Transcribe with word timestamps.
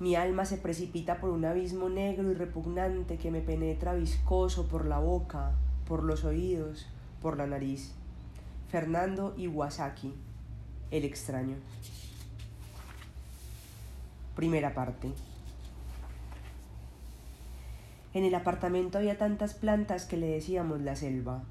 Mi 0.00 0.16
alma 0.16 0.46
se 0.46 0.56
precipita 0.56 1.20
por 1.20 1.28
un 1.28 1.44
abismo 1.44 1.90
negro 1.90 2.30
y 2.30 2.34
repugnante 2.34 3.18
que 3.18 3.30
me 3.30 3.42
penetra 3.42 3.92
viscoso 3.92 4.66
por 4.66 4.86
la 4.86 4.98
boca, 4.98 5.52
por 5.86 6.04
los 6.04 6.24
oídos, 6.24 6.86
por 7.20 7.36
la 7.36 7.46
nariz. 7.46 7.92
Fernando 8.70 9.34
Iwasaki, 9.36 10.14
El 10.90 11.04
extraño. 11.04 11.56
Primera 14.34 14.72
parte. 14.72 15.12
En 18.14 18.24
el 18.24 18.34
apartamento 18.34 18.96
había 18.96 19.18
tantas 19.18 19.52
plantas 19.52 20.06
que 20.06 20.16
le 20.16 20.28
decíamos 20.28 20.80
la 20.80 20.96
selva. 20.96 21.42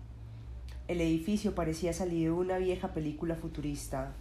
El 0.87 1.01
edificio 1.01 1.53
parecía 1.53 1.93
salido 1.93 2.33
de 2.33 2.41
una 2.41 2.57
vieja 2.57 2.95
película 2.95 3.35
futurista. 3.35 4.13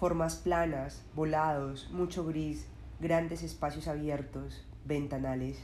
Formas 0.00 0.34
planas, 0.34 1.04
volados, 1.14 1.88
mucho 1.92 2.24
gris, 2.26 2.66
grandes 3.00 3.42
espacios 3.42 3.86
abiertos, 3.86 4.66
ventanales. 4.84 5.58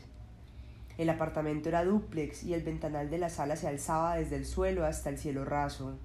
El 0.98 1.10
apartamento 1.10 1.68
era 1.68 1.84
dúplex 1.84 2.44
y 2.44 2.54
el 2.54 2.62
ventanal 2.62 3.10
de 3.10 3.18
la 3.18 3.28
sala 3.28 3.56
se 3.56 3.66
alzaba 3.66 4.16
desde 4.16 4.36
el 4.36 4.46
suelo 4.46 4.86
hasta 4.86 5.10
el 5.10 5.18
cielo 5.18 5.44
raso, 5.44 5.98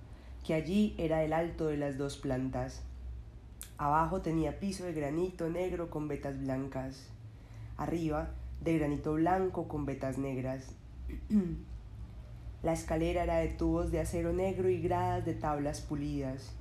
que 0.44 0.56
allí 0.56 0.96
era 0.98 1.24
el 1.24 1.34
alto 1.34 1.68
de 1.68 1.78
las 1.78 1.98
dos 1.98 2.18
plantas. 2.18 2.82
Abajo 3.78 4.22
tenía 4.22 4.60
piso 4.60 4.86
de 4.86 4.94
granito 4.94 5.50
negro 5.50 5.90
con 5.90 6.08
vetas 6.08 6.40
blancas. 6.40 7.08
Arriba 7.78 8.32
de 8.62 8.78
granito 8.80 9.14
blanco 9.14 9.68
con 9.68 9.86
vetas 9.86 10.18
negras. 10.18 10.74
La 12.64 12.74
escalera 12.74 13.24
era 13.24 13.38
de 13.38 13.48
tubos 13.50 13.92
de 13.92 14.02
acero 14.02 14.34
negro 14.34 14.70
y 14.70 14.82
gradas 14.82 15.26
de 15.26 15.34
tablas 15.34 15.80
pulidas. 15.80 16.52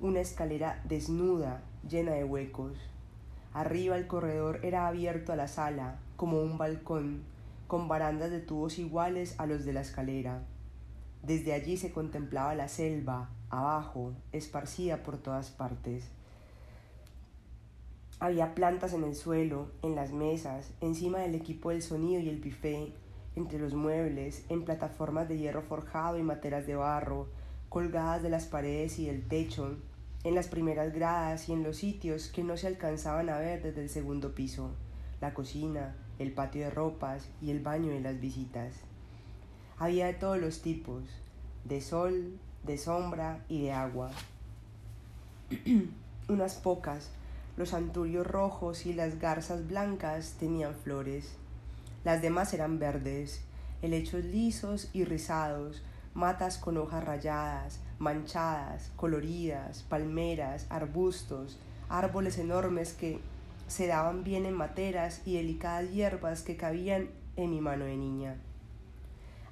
Una 0.00 0.20
escalera 0.20 0.80
desnuda, 0.84 1.62
llena 1.88 2.12
de 2.12 2.24
huecos. 2.24 2.78
Arriba 3.52 3.96
el 3.96 4.06
corredor 4.06 4.60
era 4.62 4.86
abierto 4.86 5.32
a 5.32 5.36
la 5.36 5.48
sala, 5.48 5.98
como 6.16 6.40
un 6.40 6.56
balcón, 6.56 7.22
con 7.66 7.88
barandas 7.88 8.30
de 8.30 8.40
tubos 8.40 8.78
iguales 8.78 9.34
a 9.38 9.46
los 9.46 9.64
de 9.64 9.72
la 9.72 9.80
escalera. 9.80 10.42
Desde 11.22 11.52
allí 11.52 11.76
se 11.76 11.92
contemplaba 11.92 12.54
la 12.54 12.68
selva, 12.68 13.30
abajo, 13.50 14.12
esparcida 14.32 15.02
por 15.02 15.18
todas 15.18 15.50
partes. 15.50 16.08
Había 18.20 18.54
plantas 18.54 18.92
en 18.92 19.02
el 19.02 19.16
suelo, 19.16 19.68
en 19.82 19.96
las 19.96 20.12
mesas, 20.12 20.70
encima 20.80 21.18
del 21.18 21.34
equipo 21.34 21.70
del 21.70 21.82
sonido 21.82 22.20
y 22.20 22.28
el 22.28 22.40
buffet, 22.40 22.92
entre 23.34 23.58
los 23.58 23.74
muebles, 23.74 24.44
en 24.48 24.64
plataformas 24.64 25.28
de 25.28 25.38
hierro 25.38 25.62
forjado 25.62 26.18
y 26.18 26.22
materas 26.22 26.66
de 26.66 26.76
barro, 26.76 27.28
colgadas 27.68 28.22
de 28.22 28.30
las 28.30 28.46
paredes 28.46 28.98
y 28.98 29.06
del 29.06 29.26
techo, 29.26 29.76
en 30.22 30.34
las 30.34 30.48
primeras 30.48 30.92
gradas 30.92 31.48
y 31.48 31.52
en 31.52 31.62
los 31.62 31.78
sitios 31.78 32.28
que 32.28 32.44
no 32.44 32.56
se 32.56 32.66
alcanzaban 32.66 33.30
a 33.30 33.38
ver 33.38 33.62
desde 33.62 33.82
el 33.82 33.88
segundo 33.88 34.34
piso, 34.34 34.70
la 35.20 35.32
cocina, 35.32 35.96
el 36.18 36.32
patio 36.32 36.62
de 36.64 36.70
ropas 36.70 37.28
y 37.40 37.50
el 37.50 37.60
baño 37.60 37.92
de 37.92 38.00
las 38.00 38.20
visitas. 38.20 38.74
Había 39.78 40.06
de 40.06 40.14
todos 40.14 40.38
los 40.38 40.60
tipos, 40.60 41.04
de 41.64 41.80
sol, 41.80 42.38
de 42.64 42.76
sombra 42.76 43.44
y 43.48 43.62
de 43.62 43.72
agua. 43.72 44.10
Unas 46.28 46.54
pocas, 46.56 47.10
los 47.56 47.72
anturios 47.72 48.26
rojos 48.26 48.84
y 48.84 48.92
las 48.92 49.18
garzas 49.18 49.66
blancas 49.66 50.36
tenían 50.38 50.74
flores. 50.74 51.32
Las 52.04 52.20
demás 52.20 52.52
eran 52.52 52.78
verdes, 52.78 53.42
helechos 53.80 54.24
lisos 54.24 54.90
y 54.92 55.04
rizados, 55.04 55.82
matas 56.14 56.58
con 56.58 56.76
hojas 56.76 57.04
rayadas, 57.04 57.80
manchadas, 57.98 58.90
coloridas, 58.96 59.82
palmeras, 59.84 60.66
arbustos, 60.70 61.58
árboles 61.88 62.38
enormes 62.38 62.92
que 62.92 63.20
se 63.68 63.86
daban 63.86 64.24
bien 64.24 64.46
en 64.46 64.54
materas 64.54 65.22
y 65.24 65.36
delicadas 65.36 65.90
hierbas 65.90 66.42
que 66.42 66.56
cabían 66.56 67.10
en 67.36 67.50
mi 67.50 67.60
mano 67.60 67.84
de 67.84 67.96
niña. 67.96 68.36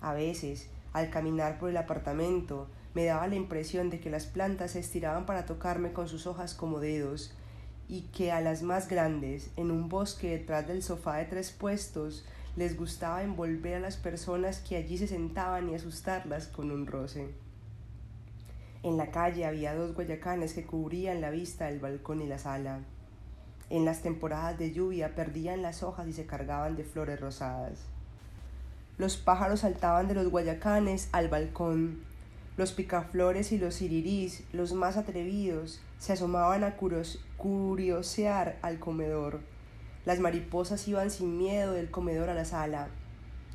A 0.00 0.12
veces, 0.12 0.68
al 0.92 1.10
caminar 1.10 1.58
por 1.58 1.70
el 1.70 1.76
apartamento, 1.76 2.68
me 2.94 3.04
daba 3.04 3.28
la 3.28 3.36
impresión 3.36 3.90
de 3.90 4.00
que 4.00 4.10
las 4.10 4.26
plantas 4.26 4.72
se 4.72 4.80
estiraban 4.80 5.26
para 5.26 5.46
tocarme 5.46 5.92
con 5.92 6.08
sus 6.08 6.26
hojas 6.26 6.54
como 6.54 6.80
dedos, 6.80 7.32
y 7.88 8.02
que 8.12 8.32
a 8.32 8.40
las 8.40 8.62
más 8.62 8.88
grandes, 8.88 9.50
en 9.56 9.70
un 9.70 9.88
bosque 9.88 10.30
detrás 10.30 10.66
del 10.66 10.82
sofá 10.82 11.16
de 11.16 11.24
tres 11.24 11.52
puestos, 11.52 12.24
les 12.58 12.76
gustaba 12.76 13.22
envolver 13.22 13.76
a 13.76 13.78
las 13.78 13.96
personas 13.96 14.58
que 14.58 14.74
allí 14.74 14.98
se 14.98 15.06
sentaban 15.06 15.68
y 15.70 15.76
asustarlas 15.76 16.48
con 16.48 16.72
un 16.72 16.88
roce. 16.88 17.28
En 18.82 18.96
la 18.96 19.12
calle 19.12 19.46
había 19.46 19.76
dos 19.76 19.94
guayacanes 19.94 20.54
que 20.54 20.66
cubrían 20.66 21.20
la 21.20 21.30
vista 21.30 21.66
del 21.66 21.78
balcón 21.78 22.20
y 22.20 22.26
la 22.26 22.38
sala. 22.38 22.80
En 23.70 23.84
las 23.84 24.02
temporadas 24.02 24.58
de 24.58 24.72
lluvia 24.72 25.14
perdían 25.14 25.62
las 25.62 25.84
hojas 25.84 26.08
y 26.08 26.12
se 26.12 26.26
cargaban 26.26 26.74
de 26.74 26.82
flores 26.82 27.20
rosadas. 27.20 27.78
Los 28.96 29.18
pájaros 29.18 29.60
saltaban 29.60 30.08
de 30.08 30.14
los 30.14 30.28
guayacanes 30.28 31.10
al 31.12 31.28
balcón. 31.28 32.00
Los 32.56 32.72
picaflores 32.72 33.52
y 33.52 33.58
los 33.58 33.76
cirirís, 33.76 34.42
los 34.52 34.72
más 34.72 34.96
atrevidos, 34.96 35.80
se 36.00 36.14
asomaban 36.14 36.64
a 36.64 36.74
curiosear 37.36 38.58
al 38.62 38.80
comedor. 38.80 39.38
Las 40.08 40.20
mariposas 40.20 40.88
iban 40.88 41.10
sin 41.10 41.36
miedo 41.36 41.74
del 41.74 41.90
comedor 41.90 42.30
a 42.30 42.34
la 42.34 42.46
sala. 42.46 42.88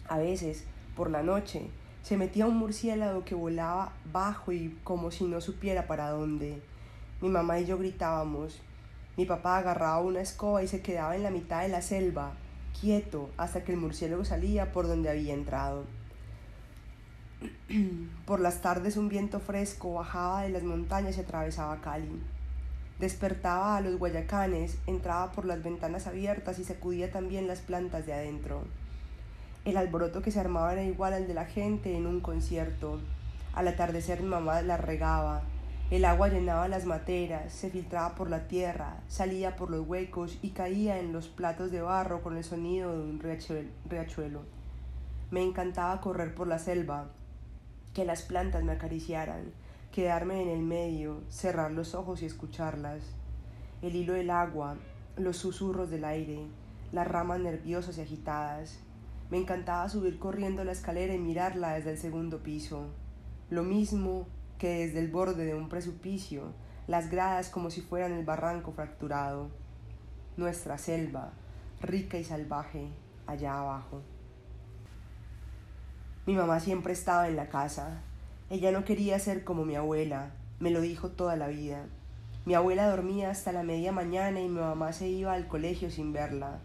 A 0.07 0.19
veces, 0.19 0.65
por 0.95 1.09
la 1.09 1.23
noche, 1.23 1.65
se 2.03 2.15
metía 2.15 2.45
un 2.45 2.57
murciélago 2.57 3.25
que 3.25 3.33
volaba 3.33 3.93
bajo 4.11 4.51
y 4.51 4.77
como 4.83 5.09
si 5.09 5.23
no 5.23 5.41
supiera 5.41 5.87
para 5.87 6.11
dónde. 6.11 6.61
Mi 7.21 7.29
mamá 7.29 7.59
y 7.59 7.65
yo 7.65 7.79
gritábamos. 7.79 8.61
Mi 9.17 9.25
papá 9.25 9.57
agarraba 9.57 9.99
una 10.01 10.21
escoba 10.21 10.61
y 10.61 10.67
se 10.67 10.83
quedaba 10.83 11.15
en 11.15 11.23
la 11.23 11.31
mitad 11.31 11.63
de 11.63 11.69
la 11.69 11.81
selva, 11.81 12.33
quieto, 12.79 13.31
hasta 13.35 13.63
que 13.63 13.71
el 13.71 13.79
murciélago 13.79 14.23
salía 14.23 14.71
por 14.71 14.87
donde 14.87 15.09
había 15.09 15.33
entrado. 15.33 15.85
Por 18.27 18.39
las 18.41 18.61
tardes 18.61 18.95
un 18.95 19.09
viento 19.09 19.39
fresco 19.39 19.95
bajaba 19.95 20.43
de 20.43 20.49
las 20.49 20.61
montañas 20.61 21.17
y 21.17 21.21
atravesaba 21.21 21.81
Cali. 21.81 22.21
Despertaba 22.99 23.77
a 23.77 23.81
los 23.81 23.97
guayacanes, 23.97 24.77
entraba 24.87 25.31
por 25.31 25.45
las 25.45 25.63
ventanas 25.63 26.07
abiertas 26.07 26.59
y 26.59 26.63
sacudía 26.63 27.11
también 27.11 27.47
las 27.47 27.59
plantas 27.59 28.05
de 28.05 28.13
adentro. 28.13 28.63
El 29.65 29.77
alboroto 29.77 30.21
que 30.21 30.31
se 30.31 30.39
armaba 30.39 30.73
era 30.73 30.83
igual 30.83 31.13
al 31.13 31.27
de 31.27 31.33
la 31.33 31.45
gente 31.45 31.95
en 31.95 32.05
un 32.05 32.19
concierto. 32.19 32.99
Al 33.53 33.67
atardecer 33.67 34.21
mi 34.21 34.27
mamá 34.27 34.61
la 34.61 34.77
regaba. 34.77 35.43
El 35.89 36.05
agua 36.05 36.27
llenaba 36.27 36.67
las 36.67 36.85
materas, 36.85 37.53
se 37.53 37.69
filtraba 37.69 38.15
por 38.15 38.29
la 38.29 38.47
tierra, 38.47 38.97
salía 39.07 39.55
por 39.55 39.69
los 39.69 39.87
huecos 39.87 40.37
y 40.41 40.49
caía 40.49 40.99
en 40.99 41.13
los 41.13 41.27
platos 41.27 41.71
de 41.71 41.81
barro 41.81 42.21
con 42.21 42.35
el 42.35 42.43
sonido 42.43 42.91
de 42.91 43.03
un 43.03 43.19
riachuelo. 43.19 44.41
Me 45.29 45.43
encantaba 45.43 46.01
correr 46.01 46.33
por 46.33 46.47
la 46.47 46.57
selva, 46.57 47.07
que 47.93 48.05
las 48.05 48.23
plantas 48.23 48.63
me 48.63 48.73
acariciaran, 48.73 49.51
quedarme 49.93 50.41
en 50.41 50.49
el 50.49 50.63
medio, 50.63 51.21
cerrar 51.29 51.71
los 51.71 51.93
ojos 51.93 52.23
y 52.23 52.25
escucharlas. 52.25 53.03
El 53.83 53.95
hilo 53.95 54.13
del 54.13 54.31
agua, 54.31 54.75
los 55.17 55.37
susurros 55.37 55.91
del 55.91 56.03
aire, 56.03 56.47
las 56.91 57.07
ramas 57.07 57.39
nerviosas 57.39 57.99
y 57.99 58.01
agitadas. 58.01 58.79
Me 59.29 59.37
encantaba 59.37 59.87
subir 59.89 60.17
corriendo 60.17 60.63
la 60.63 60.71
escalera 60.71 61.13
y 61.13 61.19
mirarla 61.19 61.75
desde 61.75 61.91
el 61.91 61.99
segundo 61.99 62.41
piso. 62.41 62.87
Lo 63.51 63.61
mismo 63.61 64.25
que 64.57 64.79
desde 64.79 64.97
el 64.97 65.11
borde 65.11 65.45
de 65.45 65.53
un 65.53 65.69
precipicio, 65.69 66.53
las 66.87 67.11
gradas 67.11 67.49
como 67.49 67.69
si 67.69 67.81
fueran 67.81 68.13
el 68.13 68.25
barranco 68.25 68.71
fracturado. 68.71 69.51
Nuestra 70.37 70.79
selva, 70.79 71.33
rica 71.81 72.17
y 72.17 72.23
salvaje, 72.23 72.87
allá 73.27 73.59
abajo. 73.59 74.01
Mi 76.25 76.33
mamá 76.33 76.59
siempre 76.59 76.93
estaba 76.93 77.27
en 77.27 77.35
la 77.35 77.49
casa, 77.49 78.01
ella 78.53 78.71
no 78.71 78.85
quería 78.85 79.17
ser 79.17 79.43
como 79.43 79.65
mi 79.65 79.75
abuela, 79.75 80.29
me 80.59 80.69
lo 80.69 80.79
dijo 80.79 81.09
toda 81.09 81.35
la 81.35 81.47
vida. 81.47 81.87
Mi 82.45 82.53
abuela 82.53 82.87
dormía 82.87 83.31
hasta 83.31 83.51
la 83.51 83.63
media 83.63 83.91
mañana 83.91 84.41
y 84.41 84.47
mi 84.47 84.59
mamá 84.59 84.93
se 84.93 85.07
iba 85.07 85.33
al 85.33 85.47
colegio 85.47 85.89
sin 85.89 86.13
verla. 86.13 86.59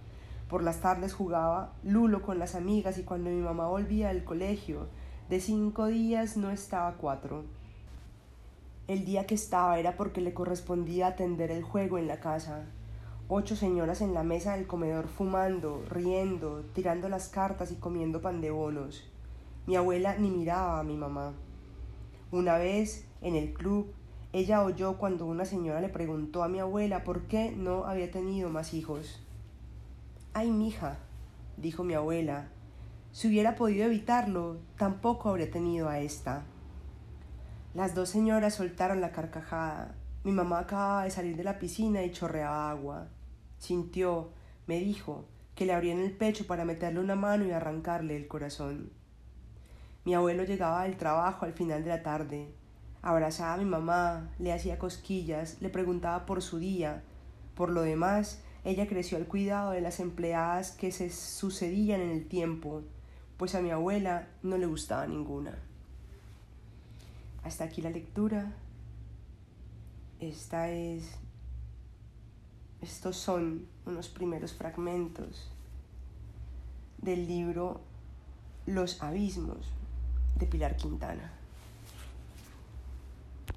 Por 0.50 0.62
las 0.62 0.82
tardes 0.82 1.14
jugaba 1.14 1.72
lulo 1.82 2.20
con 2.20 2.38
las 2.38 2.54
amigas 2.54 2.98
y 2.98 3.04
cuando 3.04 3.30
mi 3.30 3.40
mamá 3.40 3.68
volvía 3.68 4.10
al 4.10 4.22
colegio, 4.22 4.88
de 5.30 5.40
cinco 5.40 5.86
días 5.86 6.36
no 6.36 6.50
estaba 6.50 6.92
cuatro. 6.98 7.44
El 8.86 9.06
día 9.06 9.26
que 9.26 9.36
estaba 9.36 9.78
era 9.78 9.96
porque 9.96 10.20
le 10.20 10.34
correspondía 10.34 11.06
atender 11.06 11.50
el 11.50 11.62
juego 11.62 11.96
en 11.96 12.06
la 12.06 12.20
casa. 12.20 12.66
Ocho 13.28 13.56
señoras 13.56 14.02
en 14.02 14.12
la 14.12 14.24
mesa 14.24 14.56
del 14.56 14.66
comedor 14.66 15.08
fumando, 15.08 15.82
riendo, 15.88 16.66
tirando 16.74 17.08
las 17.08 17.28
cartas 17.28 17.72
y 17.72 17.76
comiendo 17.76 18.20
pan 18.20 18.42
de 18.42 18.50
bonos. 18.50 19.10
Mi 19.66 19.76
abuela 19.76 20.16
ni 20.18 20.28
miraba 20.30 20.80
a 20.80 20.84
mi 20.84 20.98
mamá. 20.98 21.32
Una 22.30 22.58
vez, 22.58 23.06
en 23.22 23.34
el 23.34 23.54
club, 23.54 23.94
ella 24.32 24.62
oyó 24.62 24.98
cuando 24.98 25.24
una 25.24 25.46
señora 25.46 25.80
le 25.80 25.88
preguntó 25.88 26.42
a 26.42 26.48
mi 26.48 26.58
abuela 26.58 27.02
por 27.02 27.22
qué 27.22 27.50
no 27.50 27.84
había 27.84 28.10
tenido 28.10 28.50
más 28.50 28.74
hijos. 28.74 29.26
Ay, 30.34 30.50
mija, 30.50 30.98
dijo 31.56 31.84
mi 31.84 31.94
abuela, 31.94 32.48
si 33.12 33.28
hubiera 33.28 33.56
podido 33.56 33.86
evitarlo, 33.86 34.58
tampoco 34.76 35.30
habría 35.30 35.50
tenido 35.50 35.88
a 35.88 36.00
esta. 36.00 36.44
Las 37.74 37.94
dos 37.94 38.10
señoras 38.10 38.54
soltaron 38.54 39.00
la 39.00 39.12
carcajada. 39.12 39.94
Mi 40.24 40.32
mamá 40.32 40.60
acababa 40.60 41.04
de 41.04 41.10
salir 41.10 41.36
de 41.36 41.44
la 41.44 41.58
piscina 41.58 42.02
y 42.02 42.12
chorreaba 42.12 42.70
agua. 42.70 43.08
Sintió, 43.58 44.32
Me 44.66 44.78
dijo 44.78 45.24
que 45.54 45.64
le 45.64 45.72
abrían 45.72 45.98
el 45.98 46.12
pecho 46.12 46.46
para 46.46 46.66
meterle 46.66 47.00
una 47.00 47.16
mano 47.16 47.46
y 47.46 47.50
arrancarle 47.50 48.16
el 48.16 48.28
corazón. 48.28 48.92
Mi 50.04 50.14
abuelo 50.14 50.44
llegaba 50.44 50.84
del 50.84 50.96
trabajo 50.96 51.44
al 51.44 51.52
final 51.52 51.84
de 51.84 51.90
la 51.90 52.02
tarde, 52.02 52.52
abrazaba 53.02 53.54
a 53.54 53.56
mi 53.58 53.64
mamá, 53.64 54.30
le 54.38 54.52
hacía 54.52 54.78
cosquillas, 54.78 55.60
le 55.60 55.68
preguntaba 55.68 56.26
por 56.26 56.42
su 56.42 56.58
día. 56.58 57.02
Por 57.54 57.70
lo 57.70 57.82
demás, 57.82 58.42
ella 58.64 58.86
creció 58.86 59.18
al 59.18 59.26
cuidado 59.26 59.72
de 59.72 59.80
las 59.80 60.00
empleadas 60.00 60.70
que 60.70 60.92
se 60.92 61.10
sucedían 61.10 62.00
en 62.00 62.10
el 62.10 62.26
tiempo, 62.26 62.82
pues 63.36 63.54
a 63.54 63.60
mi 63.60 63.70
abuela 63.70 64.28
no 64.42 64.56
le 64.58 64.66
gustaba 64.66 65.06
ninguna. 65.06 65.58
Hasta 67.44 67.64
aquí 67.64 67.82
la 67.82 67.90
lectura. 67.90 68.52
Esta 70.20 70.70
es 70.70 71.18
estos 72.80 73.16
son 73.16 73.66
unos 73.86 74.08
primeros 74.08 74.52
fragmentos 74.54 75.50
del 76.98 77.26
libro 77.26 77.80
Los 78.66 79.02
abismos 79.02 79.66
de 80.34 80.46
Pilar 80.46 80.76
Quintana. 80.76 81.37